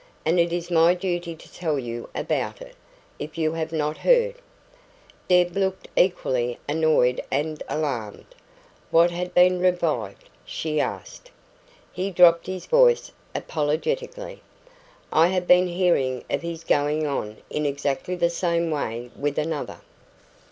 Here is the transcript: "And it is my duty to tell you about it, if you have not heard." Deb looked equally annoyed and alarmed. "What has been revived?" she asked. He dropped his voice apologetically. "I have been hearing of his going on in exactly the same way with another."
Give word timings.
"And 0.25 0.39
it 0.39 0.51
is 0.51 0.71
my 0.71 0.95
duty 0.95 1.35
to 1.35 1.53
tell 1.53 1.77
you 1.77 2.09
about 2.15 2.59
it, 2.59 2.73
if 3.19 3.37
you 3.37 3.53
have 3.53 3.71
not 3.71 3.99
heard." 3.99 4.33
Deb 5.27 5.55
looked 5.55 5.89
equally 5.95 6.57
annoyed 6.67 7.21
and 7.29 7.61
alarmed. 7.69 8.25
"What 8.89 9.11
has 9.11 9.29
been 9.29 9.59
revived?" 9.59 10.27
she 10.43 10.79
asked. 10.81 11.29
He 11.93 12.09
dropped 12.09 12.47
his 12.47 12.65
voice 12.65 13.11
apologetically. 13.35 14.41
"I 15.13 15.27
have 15.27 15.45
been 15.45 15.67
hearing 15.67 16.23
of 16.31 16.41
his 16.41 16.63
going 16.63 17.05
on 17.05 17.37
in 17.51 17.67
exactly 17.67 18.15
the 18.15 18.31
same 18.31 18.71
way 18.71 19.11
with 19.15 19.37
another." 19.37 19.81